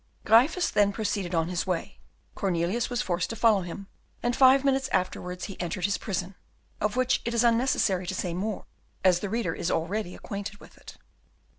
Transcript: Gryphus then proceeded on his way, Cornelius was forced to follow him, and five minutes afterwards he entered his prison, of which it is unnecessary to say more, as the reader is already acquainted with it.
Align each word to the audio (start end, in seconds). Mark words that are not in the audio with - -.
Gryphus 0.25 0.71
then 0.71 0.91
proceeded 0.91 1.35
on 1.35 1.47
his 1.47 1.67
way, 1.67 1.99
Cornelius 2.33 2.89
was 2.89 3.03
forced 3.03 3.29
to 3.29 3.35
follow 3.35 3.61
him, 3.61 3.85
and 4.23 4.35
five 4.35 4.63
minutes 4.65 4.89
afterwards 4.91 5.43
he 5.45 5.61
entered 5.61 5.85
his 5.85 5.99
prison, 5.99 6.33
of 6.79 6.95
which 6.95 7.21
it 7.23 7.35
is 7.35 7.43
unnecessary 7.43 8.07
to 8.07 8.15
say 8.15 8.33
more, 8.33 8.65
as 9.03 9.19
the 9.19 9.29
reader 9.29 9.53
is 9.53 9.69
already 9.69 10.15
acquainted 10.15 10.59
with 10.59 10.75
it. 10.75 10.97